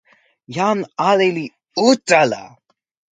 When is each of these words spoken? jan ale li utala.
jan 0.55 0.79
ale 1.09 1.27
li 1.35 1.45
utala. 1.87 2.43